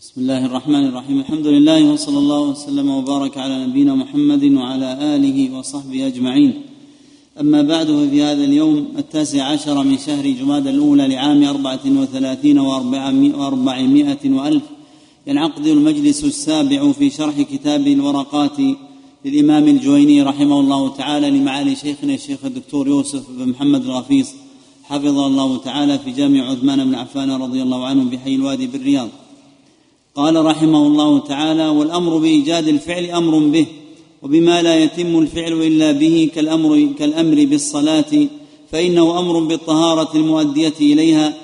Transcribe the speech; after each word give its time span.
بسم 0.00 0.20
الله 0.20 0.46
الرحمن 0.46 0.84
الرحيم. 0.88 1.20
الحمد 1.20 1.46
لله 1.46 1.92
وصلى 1.92 2.18
الله 2.18 2.40
وسلم 2.40 2.90
وبارك 2.90 3.38
على 3.38 3.66
نبينا 3.66 3.94
محمد 3.94 4.44
وعلى 4.44 5.16
آله 5.16 5.58
وصحبه 5.58 6.06
أجمعين. 6.06 6.62
أما 7.40 7.62
بعد 7.62 7.86
ففي 7.86 8.22
هذا 8.22 8.44
اليوم 8.44 8.88
التاسع 8.98 9.44
عشر 9.44 9.84
من 9.84 9.98
شهر 9.98 10.26
جماد 10.30 10.66
الأولى 10.66 11.08
لعام 11.08 11.44
أربعة 11.44 11.80
وثلاثين 11.86 12.58
وأربعمائة 12.58 14.24
وألف 14.24 14.62
ينعقد 15.26 15.66
المجلس 15.66 16.24
السابع 16.24 16.92
في 16.92 17.10
شرح 17.10 17.40
كتاب 17.40 17.86
الورقات 17.86 18.58
للإمام 19.24 19.68
الجويني 19.68 20.22
رحمه 20.22 20.60
الله 20.60 20.88
تعالى 20.96 21.30
لمعالي 21.30 21.76
شيخنا 21.76 22.14
الشيخ 22.14 22.44
الدكتور 22.44 22.88
يوسف 22.88 23.30
بن 23.30 23.48
محمد 23.48 23.82
الغفيص 23.84 24.28
حفظه 24.82 25.26
الله 25.26 25.58
تعالى 25.58 25.98
في 25.98 26.10
جامع 26.10 26.50
عثمان 26.50 26.84
بن 26.84 26.94
عفان 26.94 27.30
رضي 27.30 27.62
الله 27.62 27.86
عنه 27.86 28.10
بحي 28.10 28.34
الوادي 28.34 28.66
بالرياض. 28.66 29.08
قال 30.14 30.44
رحمه 30.44 30.86
الله 30.86 31.18
تعالى 31.18 31.68
والأمر 31.68 32.18
بإيجاد 32.18 32.68
الفعل 32.68 33.04
أمر 33.04 33.38
به 33.38 33.66
وبما 34.22 34.62
لا 34.62 34.84
يتم 34.84 35.18
الفعل 35.18 35.52
إلا 35.52 35.92
به 35.92 36.30
كالامر 36.34 36.88
كالأمر 36.98 37.44
بالصلاة 37.44 38.28
فإنه 38.72 39.18
أمر 39.18 39.40
بالطهارة 39.40 40.16
المؤدية 40.16 40.74
إليها 40.80 41.34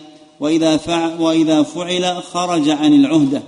وإذا 0.40 0.76
فعل, 0.76 1.20
وإذا 1.20 1.62
فعل 1.62 2.22
خرج 2.22 2.68
عن 2.68 2.94
العهدة. 2.94 3.42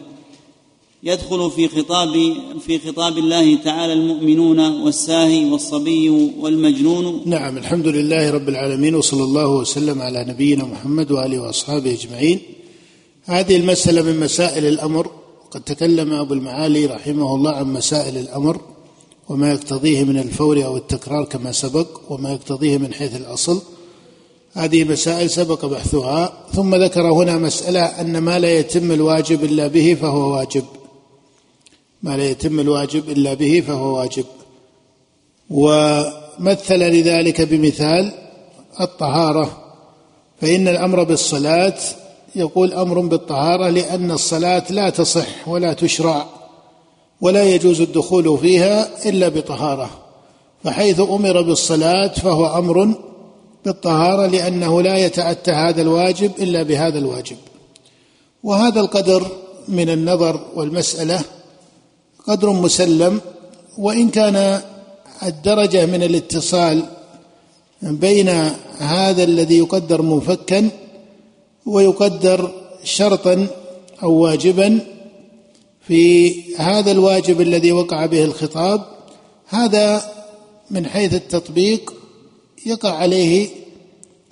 يدخل 1.02 1.50
في 1.50 1.68
خطاب 1.68 2.34
في 2.60 2.78
خطاب 2.78 3.18
الله 3.18 3.54
تعالى 3.54 3.92
المؤمنون 3.92 4.60
والساهي 4.82 5.44
والصبي 5.44 6.08
والمجنون. 6.40 7.22
نعم 7.26 7.58
الحمد 7.58 7.86
لله 7.86 8.30
رب 8.30 8.48
العالمين 8.48 8.94
وصلى 8.94 9.24
الله 9.24 9.56
وسلم 9.56 10.00
على 10.00 10.24
نبينا 10.28 10.64
محمد 10.64 11.10
وآله 11.10 11.38
وأصحابه 11.38 11.92
أجمعين. 11.92 12.40
هذه 13.28 13.56
المسألة 13.56 14.02
من 14.02 14.20
مسائل 14.20 14.66
الأمر. 14.66 15.10
قد 15.50 15.60
تكلم 15.60 16.12
أبو 16.12 16.34
المعالي 16.34 16.86
رحمه 16.86 17.34
الله 17.34 17.50
عن 17.50 17.72
مسائل 17.72 18.16
الأمر 18.18 18.60
وما 19.28 19.52
يقتضيه 19.52 20.04
من 20.04 20.18
الفور 20.18 20.64
أو 20.64 20.76
التكرار 20.76 21.24
كما 21.24 21.52
سبق 21.52 21.86
وما 22.08 22.32
يقتضيه 22.32 22.78
من 22.78 22.94
حيث 22.94 23.16
الأصل. 23.16 23.62
هذه 24.52 24.84
مسائل 24.84 25.30
سبق 25.30 25.66
بحثها. 25.66 26.32
ثم 26.54 26.74
ذكر 26.74 27.12
هنا 27.12 27.38
مسألة 27.38 27.80
أن 27.80 28.18
ما 28.18 28.38
لا 28.38 28.58
يتم 28.58 28.92
الواجب 28.92 29.44
إلا 29.44 29.66
به 29.66 29.96
فهو 30.00 30.36
واجب. 30.36 30.64
ما 32.02 32.16
لا 32.16 32.30
يتم 32.30 32.60
الواجب 32.60 33.10
إلا 33.10 33.34
به 33.34 33.62
فهو 33.66 33.96
واجب. 33.96 34.24
ومثل 35.50 36.78
لذلك 36.78 37.40
بمثال 37.40 38.12
الطهارة. 38.80 39.74
فإن 40.40 40.68
الأمر 40.68 41.02
بالصلاة 41.02 41.78
يقول 42.38 42.72
أمر 42.72 43.00
بالطهارة 43.00 43.68
لأن 43.68 44.10
الصلاة 44.10 44.64
لا 44.70 44.90
تصح 44.90 45.48
ولا 45.48 45.72
تشرع 45.72 46.26
ولا 47.20 47.44
يجوز 47.54 47.80
الدخول 47.80 48.38
فيها 48.38 49.08
إلا 49.08 49.28
بطهارة 49.28 49.90
فحيث 50.64 51.00
أمر 51.00 51.42
بالصلاة 51.42 52.06
فهو 52.06 52.46
أمر 52.46 52.94
بالطهارة 53.64 54.26
لأنه 54.26 54.82
لا 54.82 54.96
يتأتى 54.98 55.50
هذا 55.50 55.82
الواجب 55.82 56.32
إلا 56.38 56.62
بهذا 56.62 56.98
الواجب. 56.98 57.36
وهذا 58.42 58.80
القدر 58.80 59.26
من 59.68 59.88
النظر 59.90 60.40
والمسألة 60.54 61.20
قدر 62.26 62.50
مسلم 62.50 63.20
وإن 63.78 64.08
كان 64.08 64.60
الدرجة 65.22 65.86
من 65.86 66.02
الاتصال 66.02 66.82
بين 67.82 68.28
هذا 68.78 69.24
الذي 69.24 69.58
يقدر 69.58 70.02
منفكا 70.02 70.70
ويقدر 71.68 72.50
شرطا 72.84 73.46
أو 74.02 74.12
واجبا 74.12 74.80
في 75.80 76.34
هذا 76.56 76.90
الواجب 76.90 77.40
الذي 77.40 77.72
وقع 77.72 78.06
به 78.06 78.24
الخطاب. 78.24 78.84
هذا 79.48 80.12
من 80.70 80.86
حيث 80.86 81.14
التطبيق 81.14 81.94
يقع 82.66 82.94
عليه 82.94 83.48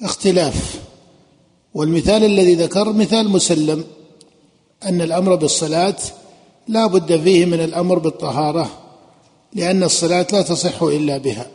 اختلاف. 0.02 0.80
والمثال 1.74 2.24
الذي 2.24 2.54
ذكر 2.54 2.92
مثال 2.92 3.28
مسلم 3.28 3.84
أن 4.84 5.00
الأمر 5.00 5.34
بالصلاة 5.34 5.96
لا 6.68 6.86
بد 6.86 7.20
فيه 7.20 7.44
من 7.44 7.60
الأمر 7.60 7.98
بالطهارة 7.98 8.70
لأن 9.54 9.82
الصلاة 9.82 10.26
لا 10.32 10.42
تصح 10.42 10.82
إلا 10.82 11.18
بها. 11.18 11.46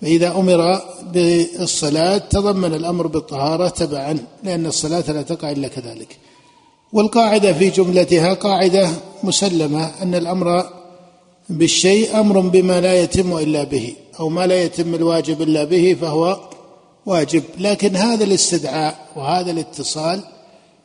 فإذا 0.00 0.28
أمر 0.28 0.80
بالصلاة 1.12 2.18
تضمن 2.18 2.74
الأمر 2.74 3.06
بالطهارة 3.06 3.68
تبعا 3.68 4.18
لأن 4.44 4.66
الصلاة 4.66 5.12
لا 5.12 5.22
تقع 5.22 5.50
إلا 5.50 5.68
كذلك. 5.68 6.18
والقاعدة 6.92 7.52
في 7.52 7.70
جملتها 7.70 8.34
قاعدة 8.34 8.90
مسلمة 9.22 10.02
أن 10.02 10.14
الأمر 10.14 10.70
بالشيء 11.48 12.20
أمر 12.20 12.40
بما 12.40 12.80
لا 12.80 13.02
يتم 13.02 13.38
إلا 13.38 13.64
به 13.64 13.94
أو 14.20 14.28
ما 14.28 14.46
لا 14.46 14.62
يتم 14.62 14.94
الواجب 14.94 15.42
إلا 15.42 15.64
به 15.64 15.96
فهو 16.00 16.40
واجب. 17.06 17.42
لكن 17.58 17.96
هذا 17.96 18.24
الاستدعاء 18.24 19.08
وهذا 19.16 19.50
الاتصال 19.50 20.20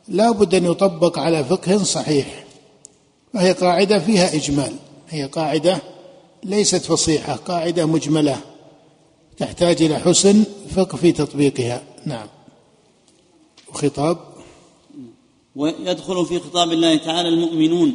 لا 0.07 0.31
بد 0.31 0.55
أن 0.55 0.65
يطبق 0.65 1.19
على 1.19 1.43
فقه 1.43 1.83
صحيح. 1.83 2.43
وهي 3.33 3.51
قاعدة 3.51 3.99
فيها 3.99 4.35
إجمال. 4.35 4.73
هي 5.09 5.25
قاعدة 5.25 5.77
ليست 6.43 6.85
فصيحة 6.85 7.35
قاعدة 7.35 7.85
مجملة. 7.85 8.37
تحتاج 9.37 9.81
إلى 9.81 9.99
حسن 9.99 10.43
فقه 10.75 10.95
في 10.97 11.11
تطبيقها. 11.11 11.83
نعم. 12.05 12.27
وخطاب؟ 13.69 14.17
ويدخل 15.55 16.25
في 16.25 16.39
خطاب 16.39 16.71
الله 16.71 16.97
تعالى 16.97 17.29
المؤمنون 17.29 17.93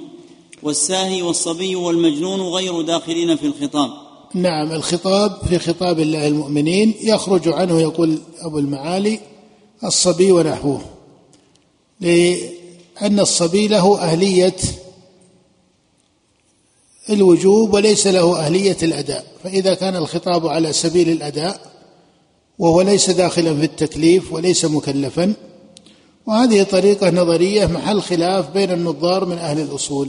والساهي 0.63 1.23
والصبي 1.23 1.77
والمجنون 1.77 2.41
غير 2.41 2.83
داخلين 2.83 3.37
في 3.37 3.47
الخطاب. 3.47 3.91
نعم 4.35 4.73
الخطاب 4.73 5.39
في 5.49 5.59
خطاب 5.59 6.01
الله 6.01 6.29
المؤمنين 6.29 6.95
يخرج 7.03 7.49
عنه 7.49 7.81
يقول 7.81 8.19
أبو 8.41 8.59
المعالي 8.59 9.21
الصبي 9.85 10.33
ونحوه. 10.33 10.81
لأن 12.01 13.21
الصبي 13.21 13.69
له 13.69 13.99
أهلية 13.99 14.57
الوجوب 17.11 17.75
وليس 17.75 18.07
له 18.07 18.39
أهلية 18.39 18.77
الأداء 18.83 19.25
فإذا 19.45 19.75
كان 19.75 19.97
الخطاب 19.97 20.47
على 20.47 20.73
سبيل 20.73 21.09
الأداء 21.09 21.61
وهو 22.59 22.81
ليس 22.81 23.11
داخلا 23.11 23.55
في 23.55 23.65
التكليف 23.65 24.33
وليس 24.33 24.65
مكلفا 24.65 25.35
وهذه 26.27 26.63
طريقة 26.63 27.11
نظرية 27.11 27.67
محل 27.67 28.03
خلاف 28.03 28.51
بين 28.51 28.71
النظار 28.71 29.25
من 29.25 29.39
أهل 29.39 29.61
الأصول. 29.61 30.09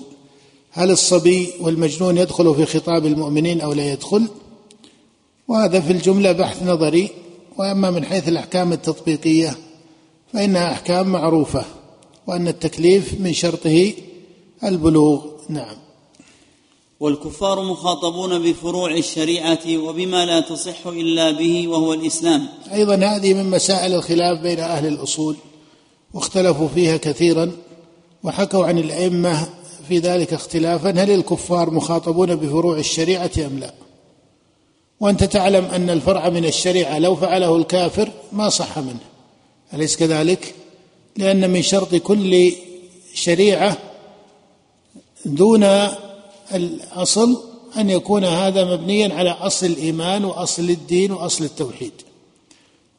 هل 0.72 0.92
الصبي 0.92 1.50
والمجنون 1.62 2.18
يدخل 2.18 2.56
في 2.56 2.66
خطاب 2.66 3.06
المؤمنين 3.06 3.62
أو 3.62 3.74
لا 3.74 3.92
يدخل؟ 3.92 4.28
وهذا 5.48 5.80
في 5.80 5.94
الجملة 5.94 6.32
بحث 6.32 6.64
نظري 6.64 7.10
وأما 7.58 7.92
من 7.92 8.06
حيث 8.06 8.28
الأحكام 8.28 8.74
التطبيقية 8.74 9.58
فإنها 10.34 10.72
أحكام 10.72 11.08
معروفة 11.08 11.66
وأن 12.28 12.48
التكليف 12.48 13.22
من 13.22 13.34
شرطه 13.34 13.94
البلوغ. 14.64 15.22
نعم. 15.50 15.76
والكفار 17.02 17.62
مخاطبون 17.62 18.52
بفروع 18.52 18.92
الشريعة 18.92 19.78
وبما 19.78 20.26
لا 20.26 20.40
تصح 20.40 20.88
إلا 20.88 21.32
به 21.32 21.68
وهو 21.68 21.94
الإسلام. 21.94 22.48
أيضا 22.74 22.96
هذه 22.96 23.34
من 23.34 23.50
مسائل 23.50 23.94
الخلاف 23.94 24.42
بين 24.42 24.60
أهل 24.60 24.88
الأصول 24.88 25.36
واختلفوا 26.14 26.68
فيها 26.68 26.98
كثيرا 26.98 27.52
وحكوا 28.24 28.66
عن 28.66 28.78
الأئمة 28.78 29.50
في 29.88 30.00
ذلك 30.00 30.34
اختلافا 30.34 30.90
هل 30.90 31.12
الكفار 31.12 31.70
مخاطبون 31.70 32.36
بفروع 32.36 32.78
الشريعة 32.78 33.32
أم 33.38 33.60
لا؟ 33.60 33.74
وأنت 35.00 35.24
تعلم 35.24 35.66
أن 35.66 35.90
الفرع 35.90 36.30
من 36.30 36.46
الشريعة 36.46 37.00
لو 37.00 37.16
فعله 37.16 37.56
الكافر 37.56 38.12
ما 38.32 38.50
صح 38.50 38.80
منه. 38.80 39.00
أليس 39.74 39.98
كذلك؟ 39.98 40.56
لأن 41.18 41.50
من 41.50 41.62
شرط 41.62 41.96
كل 41.96 42.52
شريعة 43.14 43.78
دون 45.26 45.64
الأصل 46.53 47.44
أن 47.78 47.90
يكون 47.90 48.26
هذا 48.26 48.66
مبنيا 48.66 49.14
على 49.14 49.30
أصل 49.30 49.66
الإيمان 49.66 50.26
وأصل 50.26 50.70
الدين 50.70 51.12
وأصل 51.12 51.44
التوحيد. 51.44 51.92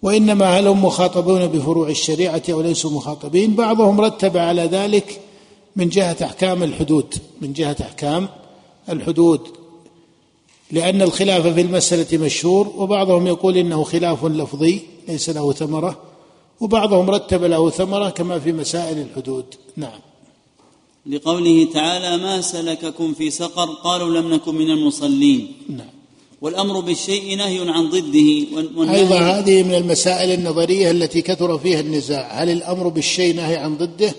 وإنما 0.02 0.58
هل 0.58 0.66
هم 0.66 0.84
مخاطبون 0.84 1.46
بفروع 1.46 1.88
الشريعة 1.88 2.43
أو 2.50 2.60
ليسوا 2.60 2.90
مخاطبين؟ 2.90 3.54
بعضهم 3.54 4.00
رتب 4.00 4.37
على 4.37 4.62
ذلك 4.62 5.20
من 5.76 5.88
جهة 5.88 6.16
أحكام 6.22 6.62
الحدود 6.62 7.14
من 7.40 7.52
جهة 7.52 7.76
أحكام 7.81 8.28
الحدود. 8.88 9.40
لأن 10.70 11.02
الخلاف 11.02 11.46
في 11.46 11.60
المسألة 11.60 12.19
مشهور 12.19 12.72
وبعضهم 12.76 13.26
يقول 13.26 13.56
إنه 13.56 13.84
خلاف 13.84 14.25
لفظي 14.25 14.81
ليس 15.08 15.31
له 15.31 15.52
ثمرة. 15.52 15.98
وبعضهم 16.60 17.10
رتب 17.10 17.44
له 17.44 17.70
ثمرة 17.70 18.10
كما 18.10 18.38
في 18.38 18.52
مسائل 18.52 18.98
الحدود. 18.98 19.44
نعم. 19.76 20.11
لقوله 21.06 21.69
تعالى 21.75 22.22
ما 22.22 22.40
سلككم 22.40 23.14
في 23.14 23.31
سقر 23.31 23.66
قالوا 23.84 24.20
لم 24.20 24.34
نكن 24.34 24.54
من 24.54 24.70
المصلين. 24.70 25.52
نعم. 25.69 25.87
والأمر 26.40 26.81
بالشيء 26.81 27.37
نهي 27.37 27.58
عن 27.70 27.90
ضده 27.90 28.46
أيضا 28.94 29.19
هذه 29.19 29.62
من 29.62 29.75
المسائل 29.75 30.31
النظرية 30.31 30.90
التي 30.90 31.22
كثر 31.22 31.58
فيها 31.58 31.81
النزاع. 31.81 32.43
هل 32.43 32.50
الأمر 32.50 32.88
بالشيء 32.88 33.34
نهي 33.34 33.56
عن 33.56 33.76
ضده 33.76 34.14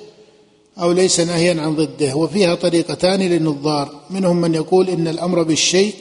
أو 0.80 0.92
ليس 0.92 1.20
نهيا 1.20 1.62
عن 1.62 1.76
ضده؟ 1.76 2.16
وفيها 2.16 2.56
طريقتان 2.56 3.22
للنظار. 3.22 4.02
منهم 4.10 4.42
من 4.42 4.54
يقول 4.54 4.90
إن 4.90 5.08
الأمر 5.08 5.44
بالشيء 5.44 5.94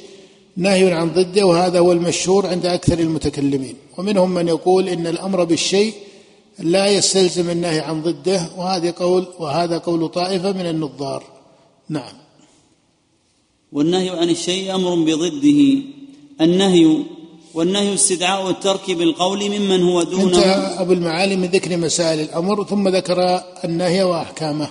نهي 0.57 0.93
عن 0.93 1.11
ضده 1.11 1.47
وهذا 1.47 1.79
هو 1.79 1.93
المشهور 1.93 2.47
عند 2.47 2.67
أكثر 2.67 2.99
المتكلمين. 2.99 3.75
ومنهم 3.99 4.35
من 4.35 4.49
يقول 4.49 4.89
إن 4.89 5.07
الأمر 5.07 5.45
بالشيء 5.45 5.93
لا 6.59 6.87
يستلزم 6.87 7.51
النهي 7.51 7.81
عن 7.81 8.03
ضده 8.03 8.49
وهذا 8.57 8.91
قول 8.91 9.27
وهذا 9.39 9.79
قول 9.79 10.09
طائفة 10.09 10.53
من 10.53 10.67
النظار. 10.67 11.25
نعم. 11.89 12.15
والنهي 13.73 14.11
عن 14.11 14.31
الشيء 14.31 14.75
أمر 14.75 14.95
بضده. 14.95 15.83
النهي 16.41 16.97
والنهي 17.55 17.95
استدعاء 17.95 18.51
الترك 18.51 18.91
بالقول 18.91 19.51
ممن 19.51 19.83
هو 19.83 20.03
دونه 20.03 20.25
انتهى 20.25 20.81
أبو 20.83 20.93
المعالي 20.93 21.37
من 21.37 21.49
ذكر 21.49 21.77
مسائل 21.77 22.21
الأمر 22.21 22.65
ثم 22.65 22.89
ذكر 22.89 23.43
النهي 23.65 24.03
وأحكامه. 24.03 24.69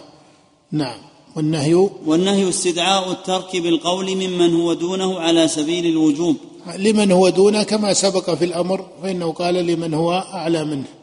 نعم. 0.71 0.97
والنهي؟ 1.35 1.89
والنهي 2.05 2.49
استدعاء 2.49 3.11
الترك 3.11 3.55
بالقول 3.55 4.15
ممن 4.15 4.55
هو 4.61 4.73
دونه 4.73 5.19
على 5.19 5.47
سبيل 5.47 5.85
الوجوب. 5.85 6.35
لمن 6.77 7.11
هو 7.11 7.29
دونه 7.29 7.63
كما 7.63 7.93
سبق 7.93 8.29
في 8.29 8.45
الأمر 8.45 8.85
فإنه 9.03 9.31
قال 9.31 9.55
لمن 9.55 9.93
هو 9.93 10.11
أعلى 10.33 10.65
منه. 10.65 11.00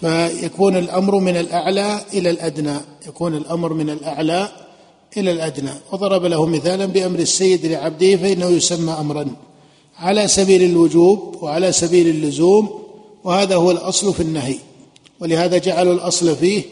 فيكون 0.00 0.76
الأمر 0.76 1.18
من 1.18 1.36
الأعلى 1.36 2.00
إلى 2.14 2.30
الأدنى 2.30 2.76
يكون 3.06 3.36
الأمر 3.36 3.72
من 3.72 3.90
الأعلى 3.90 4.48
إلى 5.16 5.32
الأدنى. 5.32 5.70
وضرب 5.92 6.24
له 6.24 6.46
مثالا 6.46 6.86
بأمر 6.86 7.18
السيد 7.18 7.66
لعبده 7.66 8.16
فإنه 8.16 8.46
يسمى 8.46 8.92
أمرا. 8.92 9.26
على 9.96 10.28
سبيل 10.28 10.62
الوجوب 10.62 11.42
وعلى 11.42 11.72
سبيل 11.72 12.08
اللزوم 12.08 12.82
وهذا 13.24 13.56
هو 13.56 13.70
الأصل 13.70 14.14
في 14.14 14.20
النهي. 14.20 14.56
ولهذا 15.20 15.58
جعلوا 15.58 15.94
الأصل 15.94 16.36
فيه 16.36 16.62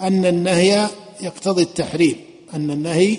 أن 0.00 0.26
النهي 0.26 0.88
يقتضي 1.20 1.62
التحريم 1.62 2.16
أن 2.54 2.70
النهي 2.70 3.16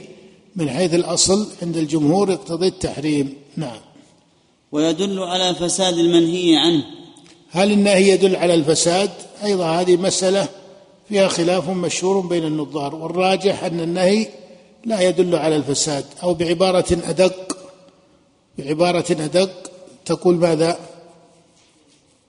من 0.56 0.70
حيث 0.70 0.94
الأصل 0.94 1.48
عند 1.62 1.78
الجمهور 1.78 2.32
يقتضي 2.32 2.68
التحريم. 2.68 3.34
نعم. 3.58 3.80
ويدل 4.72 5.20
على 5.20 5.56
فساد 5.56 5.98
المنهي 5.98 6.56
عنه. 6.56 7.03
هل 7.54 7.72
النهي 7.72 8.10
يدل 8.10 8.36
على 8.36 8.54
الفساد؟ 8.54 9.10
أيضا 9.44 9.66
هذه 9.66 9.98
مسألة 9.98 10.48
فيها 11.10 11.28
خلاف 11.28 11.70
مشهور 11.70 12.20
بين 12.20 12.44
النظار 12.46 12.96
والراجح 12.96 13.64
أن 13.64 13.80
النهي 13.80 14.28
لا 14.86 15.02
يدل 15.02 15.36
على 15.36 15.56
الفساد 15.56 16.06
أو 16.24 16.34
بعبارة 16.34 16.86
أدق 17.04 17.58
بعبارة 18.58 19.06
أدق 19.12 19.72
تقول 20.06 20.36
ماذا؟ 20.36 20.80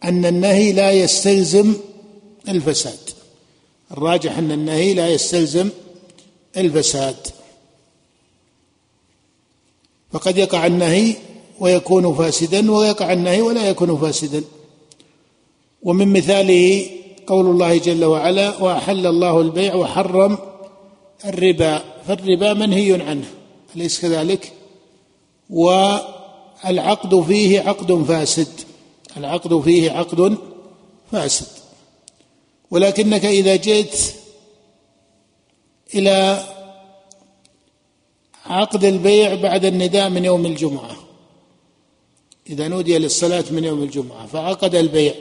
أن 0.05 0.27
النهي 0.27 0.73
لا 0.73 0.93
يستلزم 0.93 1.75
الفساد. 2.49 3.11
الراجح 3.91 4.39
أن 4.39 4.53
النهي 4.53 4.95
لا 4.95 5.09
يستلزم 5.09 5.69
الفساد. 6.57 7.17
فقد 10.13 10.39
يقع 10.39 10.67
النهي 10.67 11.15
ويكون 11.61 12.15
فاسدا 12.15 12.73
ويقع 12.73 13.13
النهي 13.13 13.41
ولا 13.41 13.69
يكون 13.69 13.99
فاسدا. 13.99 14.45
ومن 15.85 16.13
مثاله 16.13 16.87
قول 17.27 17.47
الله 17.47 17.79
جل 17.79 18.05
وعلا 18.05 18.63
وأحل 18.63 19.07
الله 19.07 19.41
البيع 19.41 19.75
وحرم 19.75 20.39
الربا 21.25 21.83
فالربا 22.09 22.53
منهي 22.53 23.03
عنه 23.03 23.25
أليس 23.77 24.01
كذلك؟ 24.01 24.53
والعقد 25.51 27.21
فيه 27.21 27.61
عقد 27.61 28.05
فاسد 28.05 28.49
العقد 29.17 29.61
فيه 29.61 29.91
عقد 29.91 30.39
فاسد. 31.13 31.47
ولكنك 32.71 33.25
إذا 33.25 33.57
جئت 33.57 34.15
إلى 35.95 36.45
عقد 38.47 38.85
البيع 38.85 39.35
بعد 39.35 39.65
النداء 39.65 40.09
من 40.09 40.25
يوم 40.25 40.47
الجمعة 40.47 40.97
إذا 42.51 42.69
نودي 42.69 42.99
للصلاة 42.99 43.45
من 43.51 43.65
يوم 43.65 43.83
الجمعة 43.83 44.27
فعقد 44.27 44.75
البيع. 44.75 45.15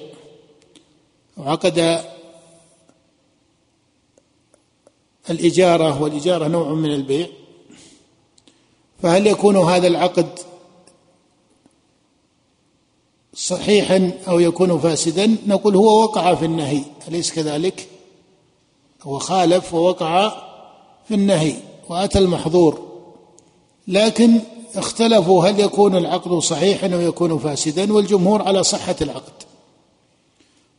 وعقد 1.45 2.03
الإجارة 5.29 6.01
والإجارة 6.01 6.47
نوع 6.47 6.73
من 6.73 6.93
البيع. 6.93 7.27
فهل 9.01 9.27
يكون 9.27 9.57
هذا 9.57 9.87
العقد 9.87 10.39
صحيحا 13.33 14.11
أو 14.27 14.39
يكون 14.39 14.79
فاسدا؟ 14.79 15.37
نقول 15.47 15.75
هو 15.75 16.03
وقع 16.03 16.35
في 16.35 16.45
النهي 16.45 16.81
أليس 17.07 17.31
كذلك؟ 17.31 17.87
هو 19.01 19.19
خالف 19.19 19.73
ووقع 19.73 20.29
في 21.07 21.13
النهي 21.13 21.55
وأتى 21.89 22.19
المحظور. 22.19 22.93
لكن 23.87 24.39
اختلفوا 24.75 25.45
هل 25.45 25.59
يكون 25.59 25.95
العقد 25.95 26.39
صحيحا 26.39 26.93
أو 26.93 27.01
يكون 27.01 27.39
فاسدا 27.39 27.93
والجمهور 27.93 28.41
على 28.41 28.63
صحة 28.63 28.95
العقد. 29.01 29.52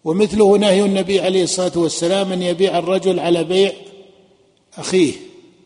ومثله 0.04 0.58
نهي 0.58 0.84
النبي 0.84 1.20
عليه 1.20 1.42
الصلاة 1.42 1.72
والسلام 1.76 2.32
أن 2.32 2.42
يبيع 2.42 2.78
الرجل 2.78 3.20
على 3.20 3.44
بيع 3.44 3.72
أخيه 4.78 5.12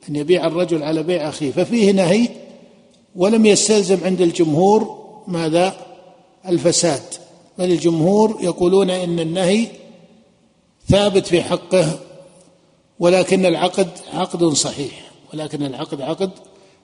أن 0.08 0.16
يبيع 0.16 0.46
الرجل 0.46 0.82
على 0.82 1.02
بيع 1.02 1.28
أخيه 1.28 1.50
ففيه 1.50 1.90
نهي 1.92 2.28
ولم 3.16 3.46
يستلزم 3.46 3.98
عند 4.04 4.20
الجمهور 4.20 4.98
ماذا؟ 5.26 5.76
الفساد 6.48 7.02
بل 7.58 7.64
الجمهور 7.64 8.38
يقولون 8.40 8.90
إن 8.90 9.20
النهي 9.20 9.66
ثابت 10.88 11.26
في 11.26 11.42
حقه 11.42 11.98
ولكن 12.98 13.46
العقد 13.46 13.88
عقد 14.12 14.44
صحيح 14.44 15.10
ولكن 15.34 15.62
العقد 15.62 16.00
عقد 16.00 16.30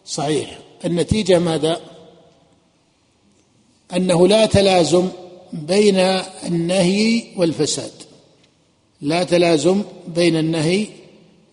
صحيح. 0.07 0.59
النتيجة 0.85 1.39
ماذا؟ 1.39 1.81
أنه 3.97 4.29
لا 4.29 4.47
تلازم 4.47 5.09
بين 5.55 5.97
النهي 6.47 7.25
والفساد. 7.37 7.93
لا 9.01 9.25
تلازم 9.25 9.83
بين 10.15 10.37
النهي 10.37 10.87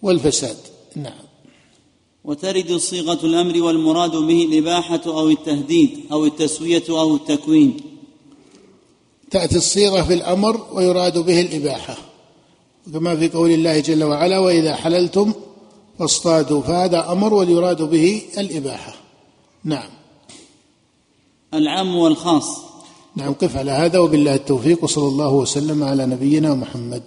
والفساد. 0.01 0.57
نعم. 0.95 1.21
وترد 2.23 2.75
صيغة 2.75 3.25
الأمر 3.25 3.61
والمراد 3.61 4.11
به 4.11 4.43
الإباحة 4.43 5.01
أو 5.05 5.29
التهديد 5.29 5.99
أو 6.11 6.25
التسوية 6.25 6.83
أو 6.89 7.15
التكوين. 7.15 7.77
تأتي 9.31 9.55
الصيغة 9.55 10.01
في 10.01 10.13
الأمر 10.13 10.67
ويراد 10.73 11.17
به 11.17 11.41
الإباحة. 11.41 11.97
كما 12.93 13.15
في 13.15 13.29
قول 13.29 13.51
الله 13.51 13.79
جل 13.79 14.03
وعلا 14.03 14.39
وإذا 14.39 14.75
حللتم 14.75 15.33
فاصطادوا 15.99 16.61
فهذا 16.61 17.11
أمر 17.11 17.33
واليراد 17.33 17.81
به 17.81 18.21
الإباحة. 18.37 18.95
نعم. 19.63 19.89
العام 21.53 21.95
والخاص. 21.95 22.70
نعم 23.15 23.33
قف 23.33 23.57
على 23.57 23.71
هذا 23.71 23.99
وبالله 23.99 24.35
التوفيق 24.35 24.83
وصلى 24.83 25.07
الله 25.07 25.31
وسلم 25.33 25.83
على 25.83 26.05
نبينا 26.05 26.53
محمد. 26.55 27.03